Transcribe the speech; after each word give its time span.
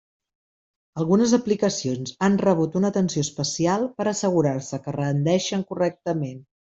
Algunes 1.01 1.33
aplicacions 1.37 2.15
han 2.27 2.39
rebut 2.43 2.77
una 2.79 2.91
atenció 2.93 3.23
especial 3.27 3.85
per 3.99 4.07
assegurar-se 4.13 4.81
que 4.87 4.95
rendeixen 4.97 5.67
correctament. 5.73 6.41